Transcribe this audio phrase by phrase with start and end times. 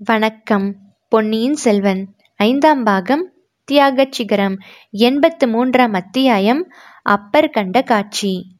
[0.00, 0.76] வணக்கம்
[1.08, 2.14] பொன்னியின் செல்வன்.
[2.36, 3.32] ஐந்தாம் பாகம்
[3.64, 4.56] தியாகச் சிகரம்
[4.90, 8.56] எண்பத்து மூன்றாம் அத்தியாயம் அப்பர் கண்ட காட்சி.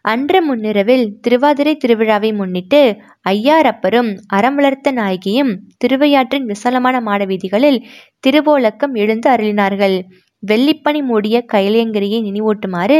[0.00, 2.96] அன்று முன்னிரவில் திருவாதிரை திருவிழாவை முன்னிட்டு
[3.28, 7.86] ஐயாரப்பரும் அறம் வளர்த்த நாயகியும் திருவையாற்றின் விசாலமான மாட வீதிகளில்
[8.26, 10.02] திருவோலக்கம் எழுந்து அருளினார்கள்.
[10.42, 12.98] வெள்ளிப்பனி மூடிய கைலையங்கிரியை நினைவூட்டுமாறு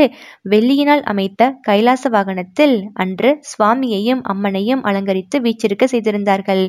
[0.50, 6.64] வெள்ளியினால் அமைத்த கைலாச வாகனத்தில் அன்று சுவாமியையும் அம்மனையும் அலங்கரித்து வீச்சிருக்க செய்திருந்தார்கள்.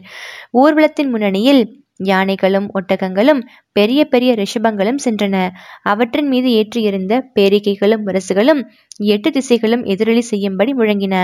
[0.58, 1.64] ஊர்வலத்தின் முன்னணியில்
[2.04, 3.40] யானைகளும் ஒட்டகங்களும்
[3.72, 5.36] பெரிய பெரிய ரிஷபங்களும் சென்றன.
[5.84, 8.62] அவற்றின் மீது ஏற்றியிருந்த பேரிகைகளும் முரசுகளும்
[9.06, 11.16] எட்டு திசைகளும் எதிரொலி செய்யும்படி முழங்கின.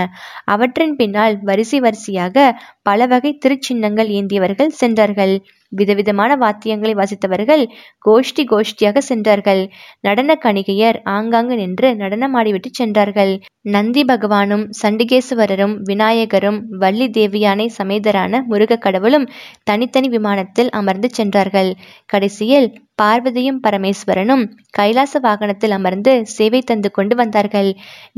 [0.44, 2.36] அவற்றின் பின்னால் வரிசை வரிசையாக
[2.82, 5.34] பல வகை திருச்சின்னங்கள் ஏந்தியவர்கள் சென்றார்கள்.
[5.74, 7.64] விதவிதமான வாத்தியங்களை வாசித்தவர்கள்
[8.06, 9.62] கோஷ்டி கோஷ்டியாக சென்றார்கள்.
[10.00, 13.32] நடன கணிகையர் ஆங்காங்கு நின்று நடனமாடிவிட்டு சென்றார்கள்.
[13.66, 19.26] நந்தி பகவானும் சண்டிகேசுவரரும் விநாயகரும் வள்ளி தேவியானை சமேதரான முருக கடவுளும்
[19.62, 21.70] தனித்தனி விமானத்தில் அமர்ந்து சென்றார்கள்.
[22.06, 27.70] கடைசியில் பார்வதியும் பரமேஸ்வரனும் கைலாச வாகனத்தில் அமர்ந்து சேவை தந்து கொண்டு வந்தார்கள்.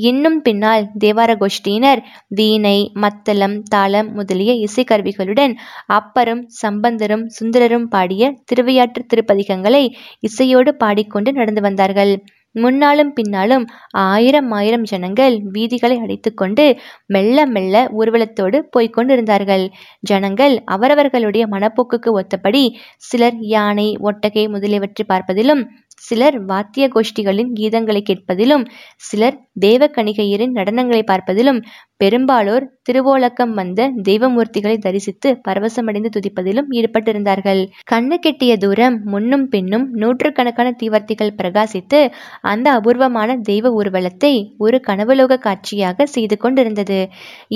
[0.09, 5.55] இன்னும் பின்னால் தேவார கோஷ்டியினர் வீணை மத்தளம் தாளம் முதலிய இசைக்கருவிகளுடன்
[5.99, 9.85] அப்பரும் சம்பந்தரும் சுந்தரரும் பாடிய திருவையாற்று திருப்பதிகங்களை
[10.21, 12.15] இசையோடு பாடிக்கொண்டு நடந்து வந்தார்கள்.
[12.55, 13.65] முன்னாலும் பின்னாலும்
[14.05, 16.65] ஆயிரம் ஆயிரம் ஜனங்கள் வீதிகளை அடைத்துக்கொண்டு
[17.07, 19.65] மெல்ல மெல்ல ஊர்வலத்தோடு போய்கொண்டிருந்தார்கள்
[20.03, 22.65] ஜனங்கள் அவரவர்களுடைய மனப்போக்குக்கு ஒத்தபடி
[23.03, 25.63] சிலர் யானை ஒட்டகை முதலியவற்றை பார்ப்பதிலும்
[26.07, 28.65] சிலர் வாத்திய கோஷ்டிகளின் கீதங்களை கேட்பதிலும்
[29.03, 31.61] சிலர் தேவக்கணிகையரின் நடனங்களை பார்ப்பதிலும்
[32.01, 37.63] பெரும்பாலோர் திருவோலக்கம் வந்த தெய்வமூர்த்திகளை தரிசித்து பரவசமடைந்து துதிப்பதிலும் ஈடுபட்டிருந்தார்கள்.
[37.91, 42.01] கண்ணு கெட்டிய தூரம் முன்னும் பின்னும் நூற்றுக்கணக்கான தீவர்த்திகள் பிரகாசித்து
[42.43, 47.01] அந்த அபூர்வமான தெய்வ ஊர்வலத்தை ஒரு கனவுலோக காட்சியாக செய்து கொண்டிருந்தது.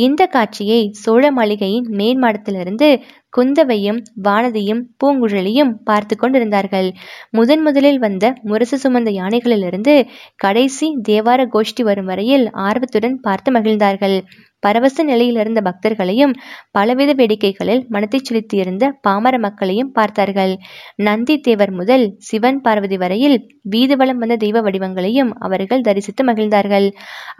[0.00, 2.90] இந்த காட்சியை சோழ மாளிகையின் மேன்மாடத்திலிருந்து
[3.36, 6.88] குந்தவையும் வானதியும் பூங்குழலியும் பார்த்து கொண்டிருந்தார்கள்.
[7.30, 9.94] முதன் முதலில் வந்த முரசு சுமந்த யானைகளிலிருந்து
[10.36, 14.16] கடைசி தேவார கோஷ்டி வரும் வரையில் ஆர்வத்துடன் பார்த்து மகிழ்ந்தார்கள்.
[14.62, 16.32] பரவச நிலையிலிருந்த பக்தர்களையும்
[16.72, 20.52] பலவித வேடிக்கைகளில் மனத்தை செலுத்தியிருந்த பாமர மக்களையும் பார்த்தார்கள்.
[21.00, 23.36] நந்தி தேவர் முதல் சிவன் பார்வதி வரையில்
[23.70, 26.86] வீதி வளம் வந்த தெய்வ வடிவங்களையும் அவர்கள் தரிசித்து மகிழ்ந்தார்கள்.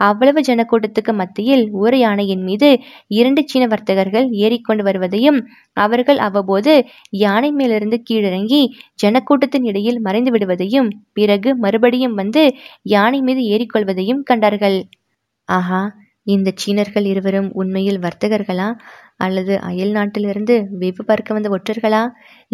[0.01, 2.69] அவ்வளவு ஜனக்கூட்டத்துக்கு மத்தியில் ஒரு யானையின் மீது
[3.11, 5.39] இரண்டு சீன வர்த்தகர்கள் ஏறிக்கொண்டு வருவதையும்
[5.77, 6.73] அவர்கள் அவ்வப்போது
[7.19, 8.61] யானை மேலிருந்து கீழிறங்கி
[8.99, 12.43] ஜனக்கூட்டத்தின் இடையில் மறைந்து விடுவதையும் பிறகு மறுபடியும் வந்து
[12.89, 14.79] யானை மீது ஏறிக்கொள்வதையும் கண்டார்கள்.
[15.49, 15.81] ஆஹா!
[16.27, 18.67] இந்த சீனர்கள் இருவரும் உண்மையில் வர்த்தகர்களா?
[19.17, 22.01] அல்லது அயல் நாட்டிலிருந்து வெகு பார்க்க வந்த ஒற்றர்களா?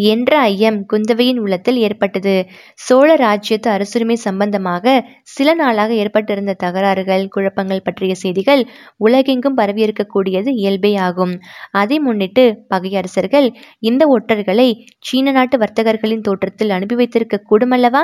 [0.07, 2.33] என்ற ஐயம் குந்தவையின் உள்ளத்தில் ஏற்பட்டது.
[2.77, 4.95] சோழ ராஜ்யத்து அரசுரிமை சம்பந்தமாக
[5.27, 8.63] சில நாளாக ஏற்பட்டிருந்த தகராறுகள் குழப்பங்கள் பற்றிய செய்திகள்
[8.99, 11.33] உலகெங்கும் பரவியிருக்கக்கூடியது இயல்பே ஆகும்
[11.73, 13.47] அதை முன்னிட்டு பகையரசர்கள்
[13.83, 14.69] இந்த ஒற்றர்களை
[14.99, 18.03] சீன நாட்டு வர்த்தகர்களின் தோற்றத்தில் அனுப்பி வைத்திருக்க கூடுமல்லவா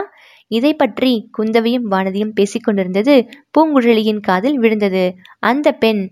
[0.52, 3.16] இதை பற்றி குந்தவையும் வானதியும் பேசிக்கொண்டிருந்தது
[3.58, 5.06] பூங்குழலியின் காதில் விழுந்தது.
[5.44, 6.04] அந்த பெண்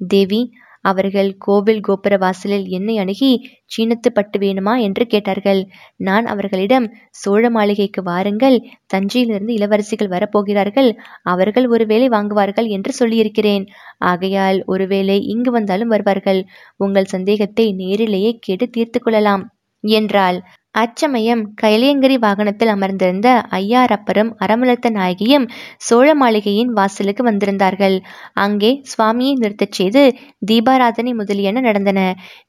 [0.00, 0.42] தேவி
[0.84, 3.28] அவர்கள் கோவில் கோபுர வாசலில் என்னை அணுகி
[3.66, 4.74] சீனத்து பட்டு வேணுமா?
[4.82, 5.60] என்று கேட்டார்கள்.
[5.96, 8.56] நான் அவர்களிடம் சோழ மாளிகைக்கு வாருங்கள்
[8.86, 10.90] தஞ்சையிலிருந்து இளவரசிகள் வரப்போகிறார்கள்
[11.24, 13.66] அவர்கள் ஒருவேளை வாங்குவார்கள் என்று சொல்லியிருக்கிறேன்.
[14.04, 16.40] ஆகையால் ஒருவேளை இங்கு வந்தாலும் வருவார்கள்.
[16.76, 19.44] உங்கள் சந்தேகத்தை நேரிலேயே கேட்டு தீர்த்து கொள்ளலாம்
[19.84, 20.40] என்றாள்.
[20.74, 25.44] அச்சமயம் கைலையங்கிரி வாகனத்தில் அமர்ந்திருந்த ஐயாரப்பரும் அறமலர்த்த நாயகியும்
[25.78, 27.96] சோழ மாளிகையின் வாசலுக்கு வந்திருந்தார்கள்.
[28.34, 30.02] அங்கே சுவாமியை நிறுத்தச் செய்து
[30.46, 32.00] தீபாராதனை முதலியன நடந்தன.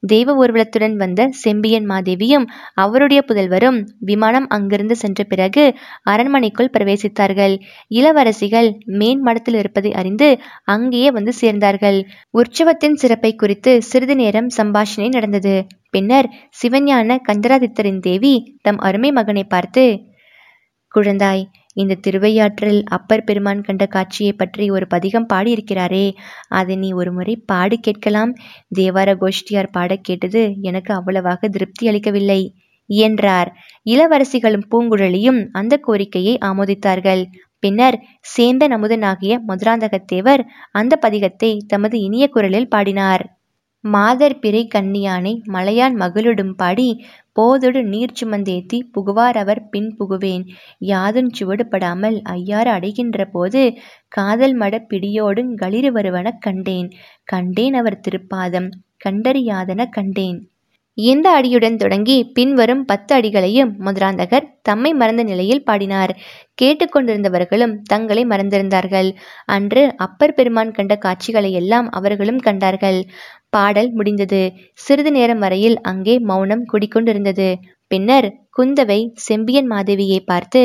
[0.06, 5.64] தெய்வ ஊர்வலத்துடன் வந்த செம்பியன் மாதேவியும் அவருடைய புதல்வரும் விமானம் அங்கிருந்து சென்ற பிறகு
[6.04, 7.56] அரண்மனைக்குள் பிரவேசித்தார்கள்.
[7.90, 10.30] இளவரசிகள் மேன் மடத்தில் இருப்பதை அறிந்து
[10.64, 12.00] அங்கேயே வந்து சேர்ந்தார்கள்.
[12.34, 15.56] உற்சவத்தின் சிறப்பை குறித்து சிறிது நேரம் சம்பாஷணை நடந்தது.
[15.94, 16.28] பின்னர்
[16.60, 19.84] சிவஞான கந்தராதித்தரின் தேவி தம் அருமை மகனை பார்த்து
[20.94, 21.44] குழந்தாய்
[21.74, 26.04] இந்த திருவையாற்றில் அப்பர் பெருமான் கண்ட காட்சியை பற்றி ஒரு பதிகம் பாடியிருக்கிறாரே.
[26.48, 28.32] அதை நீ ஒரு முறை பாடி கேட்கலாம்.
[28.76, 32.40] தேவார கோஷ்டியார் பாடக் கேட்டது எனக்கு அவ்வளவாக திருப்தி அளிக்கவில்லை
[32.90, 33.50] என்றார்.
[33.86, 37.24] இளவரசிகளும் பூங்குழலியும் அந்த கோரிக்கையை ஆமோதித்தார்கள்.
[37.58, 37.96] பின்னர்
[38.36, 40.42] சேந்தன் அமுதனாகிய மதுராந்தகத்தேவர்
[40.72, 43.24] அந்த பதிகத்தை தமது இனிய குரலில் பாடினார்.
[43.84, 46.86] மாதர் பிறை கண்ணியானை மலையான் மகளிடும் பாடி
[47.32, 50.44] போதொடு நீர் சுமந்தேத்தி புகுவார் அவர் பின் புகுவேன்.
[50.78, 53.62] யாதும் சுவடுபடாமல் ஐயாறு அடைகின்ற போது
[54.08, 56.88] காதல் மட பிடியோடுங் களிறு வருவன கண்டேன்.
[57.24, 58.70] கண்டேன் அவர் திருப்பாதம்.
[59.04, 60.40] கண்டறியாதன கண்டேன்.
[60.98, 66.12] இந்த அடியுடன் தொடங்கி பின்வரும் பத்து அடிகளையும் மதுராந்தகர் தம்மை மறந்த நிலையில் பாடினார்.
[66.62, 69.08] கேட்டுக்கொண்டிருந்தவர்களும் தங்களை மறந்திருந்தார்கள்.
[69.46, 72.98] அன்று அப்பர் பெருமான் கண்ட காட்சிகளை எல்லாம் அவர்களும் கண்டார்கள்.
[73.48, 74.42] பாடல் முடிந்தது.
[74.74, 77.48] சிறிது நேரம் வரையில் அங்கே மௌனம் குடிக்கொண்டிருந்தது.
[77.90, 80.62] பின்னர் குந்தவை செம்பியன் மாதேவியை பார்த்து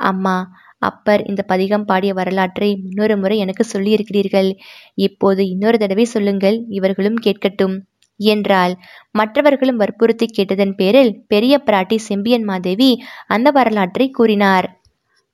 [0.00, 0.36] அம்மா
[0.78, 4.48] அப்பர் இந்த பதிகம் பாடிய வரலாற்றை இன்னொரு முறை எனக்கு சொல்லியிருக்கிறீர்கள்.
[4.98, 6.56] இப்போது இன்னொரு தடவை சொல்லுங்கள்.
[6.68, 7.76] இவர்களும் கேட்கட்டும்.
[8.20, 8.74] என்றாள்.
[9.10, 12.90] மற்றவர்களும் வற்புறுத்தி கேட்டதன் பேரில் பெரிய பிராட்டி செம்பியன் மாதேவி
[13.26, 14.68] அந்த வரலாற்றை கூறினார்.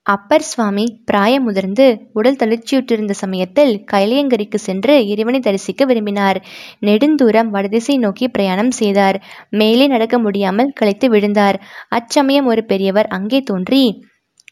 [0.07, 6.39] அப்பர் சுவாமி பிராயம் முதிர்ந்து உடல் தளர்ச்சியுற்றிருந்த சமயத்தில் கைலையங்கரிக்கு சென்று இறைவனை தரிசிக்க விரும்பினார்.
[6.81, 9.19] நெடுந்தூரம் வடதிசை நோக்கி பிரயாணம் செய்தார்.
[9.61, 11.59] மேலே நடக்க முடியாமல் களைத்து விழுந்தார்.
[11.89, 13.83] அச்சமயம் ஒரு பெரியவர் அங்கே தோன்றி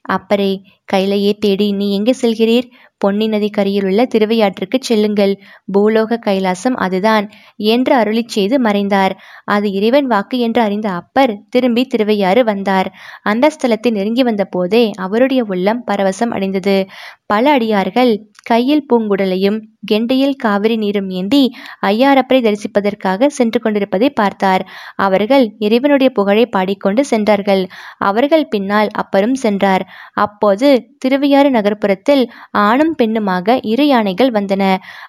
[0.08, 0.52] அப்பரே
[0.93, 2.67] கைலையே தேடி நீ எங்கே செல்கிறீர்?
[3.06, 5.35] பொன்னி நதி கரையிலுள்ள திருவையாற்றுக்கு செல்லுங்கள்.
[5.75, 7.26] பூலோக கைலாசம் அதுதான்
[7.73, 9.14] என்று அருளி செய்து மறைந்தார்.
[9.47, 12.91] அது இறைவன் வாக்கு என்று அறிந்த அப்பர் திரும்பி திருவையாறு வந்தார்.
[13.23, 16.79] அந்த ஸ்தலத்தை நெருங்கி வந்த போதே அவருடைய உள்ளம் பரவசம் அடைந்தது.
[17.26, 18.12] பல அடியார்கள்
[18.43, 19.56] கையில் பூங்குடலையும்
[19.91, 21.41] கெண்டையில் காவிரி நீரும் ஏந்தி
[21.87, 24.62] ஐயாரப்பரை தரிசிப்பதற்காக சென்று கொண்டிருப்பதை பார்த்தார்.
[24.97, 27.62] அவர்கள் இறைவனுடைய புகழை பாடிக்கொண்டு சென்றார்கள்.
[28.03, 29.85] அவர்கள் பின்னால் அப்பரும் சென்றார்.
[30.25, 30.69] அப்போது
[31.06, 32.25] திருவையாறு நகர்ப்புறத்தில்
[32.67, 34.62] ஆணும் பெண்ணுமாக இரு யானைகள் வந்தன.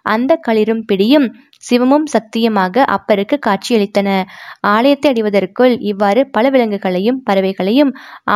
[0.07, 1.27] அந்த களிரும் பிடியும்
[1.63, 4.09] சிவமும் சக்தியுமாக அப்பருக்கு காட்சியளித்தன.
[4.67, 7.91] ஆலயத்தை அடைவதற்குள் இவ்வாறு பல விலங்குகளையும் பறவைகளையும்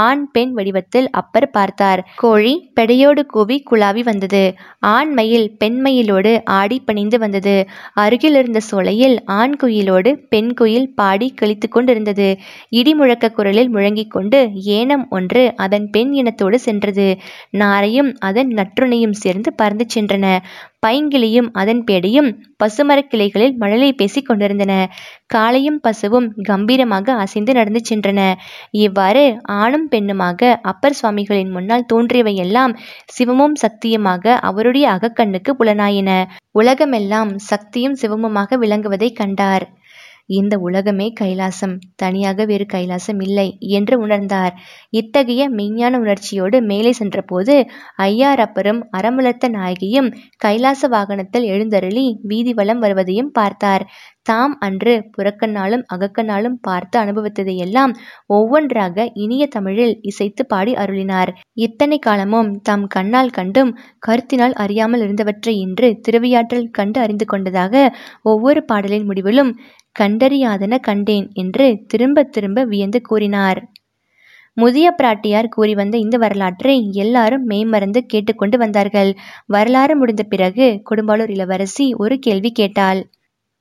[0.06, 2.02] ஆண் பெண் வடிவத்தில் அப்பர் பார்த்தார்.
[2.16, 4.44] கோழி பெடையோடு கூவி குழாவி வந்தது.
[4.94, 7.56] ஆண் மயில் பெண் மயிலோடு ஆடி பணிந்து வந்தது.
[7.96, 12.30] அருகில் இருந்த சோலையில் ஆண் குயிலோடு பெண் குயில் பாடி கழித்து கொண்டிருந்தது.
[12.72, 14.42] இடி முழக்க குரலில் முழங்கிக் கொண்டு
[14.78, 17.08] ஏனம் ஒன்று அதன் பெண் இனத்தோடு சென்றது.
[17.58, 20.26] நாரையும் அதன் நற்றுணையும் சேர்ந்து பறந்து சென்றன.
[20.88, 22.30] பைங்கிளியும் அதன் பேடையும்
[22.64, 24.74] பசுமரக் கிளைகளில் மழலை பேசிக் கொண்டிருந்தன.
[25.34, 28.34] காளையும் பசுவும் கம்பீரமாக அசைந்து நடந்து சென்றன.
[28.70, 32.76] இவ்வாறு ஆணும் பெண்ணுமாக அப்பர் சுவாமிகளின் முன்னால் தோன்றியவையெல்லாம்
[33.18, 36.10] சிவமும் சக்தியுமாக அவருடைய அகக்கண்ணுக்கு புலனாயின.
[36.52, 39.66] உலகமெல்லாம் சக்தியும் சிவமுமாக விளங்குவதை கண்டார்.
[40.32, 41.74] இந்த உலகமே கைலாசம்.
[41.96, 44.54] தனியாக வேறு கைலாசம் இல்லை என்று உணர்ந்தார்.
[44.94, 47.56] இத்தகைய மெய்ஞான உணர்ச்சியோடு மேலே சென்றபோது
[48.02, 53.86] ஐயாரப்பரும் அறமுலத்த நாயகியும் கைலாச வாகனத்தில் எழுந்தருளி வீதி வலம் வருவதையும் பார்த்தார்.
[54.26, 57.92] தாம் அன்று புறக்கண்ணாலும் அகக்கண்ணாலும் பார்த்து அனுபவித்ததையெல்லாம்
[58.28, 61.32] ஒவ்வொன்றாக இனிய தமிழில் இசைத்து பாடி அருளினார்.
[61.58, 63.72] இத்தனை காலமும் தாம் கண்ணால் கண்டும்
[64.08, 67.74] கருத்தினால் அறியாமல் இருந்தவற்றை இன்று திருவையாற்றல் கண்டு அறிந்து கொண்டதாக
[68.24, 69.52] ஒவ்வொரு பாடலின் முடிவிலும்
[70.00, 73.62] கண்டறியாதன கண்டேன் என்று திரும்ப திரும்ப வியந்து கூறினார்.
[74.58, 79.12] முதிய பிராட்டியார் கூறி வந்த இந்த வரலாற்றை எல்லாரும் மெய்மறந்து கேட்டுக்கொண்டு வந்தார்கள்.
[79.46, 83.02] வரலாறு முடிந்த பிறகு கொடும்பாளூர் இளவரசி ஒரு கேள்வி கேட்டாள்.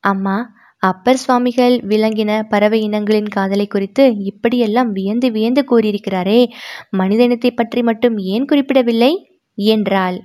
[0.05, 0.37] அம்மா
[0.83, 6.41] அப்பர் சுவாமிகள் விலங்கின பறவை இனங்களின் காதலை குறித்து இப்படியெல்லாம் வியந்து வியந்து கூறியிருக்கிறாரே
[6.93, 9.13] மனிதனத்தை பற்றி மட்டும் ஏன் குறிப்பிடவில்லை?
[9.59, 10.19] என்றாள்.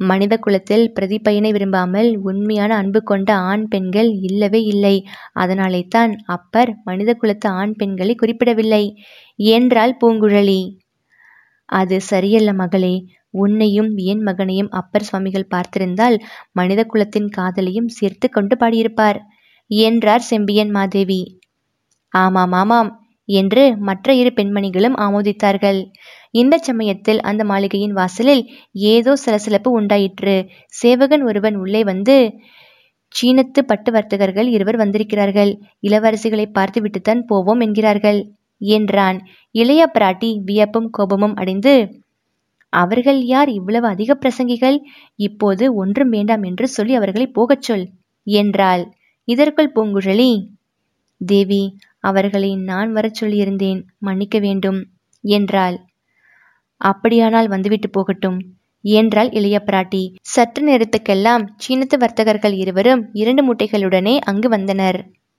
[0.00, 4.96] மனித குலத்தில் பிரதிபயனை விரும்பாமல் உண்மையான அன்பு கொண்ட ஆண் பெண்கள் இல்லவே இல்லை.
[5.34, 8.84] அதனாலே தான் அப்பர் மனித குலத்து ஆண் பெண்களை குறிப்பிடவில்லை
[9.50, 10.60] என்றாள் பூங்குழலி.
[11.68, 12.94] அது சரியல்ல மகளே.
[13.34, 16.16] உன்னையும் என் மகனையும் அப்பர் சுவாமிகள் பார்த்திருந்தால்
[16.52, 19.18] மனித குலத்தின் காதலையும் சேர்த்து கொண்டு பாடியிருப்பார்.
[19.70, 21.20] என்றார் செம்பியன் மாதேவி.
[22.12, 22.90] ஆமாம் ஆமாம்
[23.28, 25.80] என்று மற்ற இரு பெண்மணிகளும் ஆமோதித்தார்கள்.
[26.34, 28.42] இந்த சமயத்தில் அந்த மாளிகையின் வாசலில்
[28.92, 30.34] ஏதோ சலசலப்பு உண்டாயிற்று.
[30.72, 32.16] சேவகன் ஒருவன் உள்ளே வந்து
[33.14, 35.52] சீனத்து பட்டு வர்த்தகர்கள் இருவர் வந்திருக்கிறார்கள்.
[35.80, 38.20] இளவரசிகளை பார்த்துவிட்டுத்தான் போவோம் என்கிறார்கள்
[38.60, 39.18] என்றான்.
[39.54, 41.74] இளைய பிராட்டி வியப்பும் கோபமும் அடைந்து
[42.72, 44.78] அவர்கள் யார் இவ்வளவு அதிக பிரசங்கிகள்?
[45.18, 47.86] இப்போது ஒன்றும் வேண்டாம் என்று சொல்லி அவர்களை போகச் சொல்
[48.26, 48.84] என்றாள்.
[49.28, 50.30] இதற்குள் பூங்குழலி
[51.20, 51.62] தேவி
[52.00, 54.80] அவர்களை நான் வரச் சொல்லியிருந்தேன் மன்னிக்க வேண்டும்
[55.24, 55.76] என்றாள்.
[56.80, 58.38] அப்படியானால் வந்துவிட்டு போகட்டும்
[58.84, 60.02] என்றாள் இளைய பிராட்டி.
[60.26, 64.98] சற்று நேரத்துக்கெல்லாம் சீனத்து வர்த்தகர்கள் இருவரும் இரண்டு மூட்டைகளுடனே அங்கு வந்தனர்.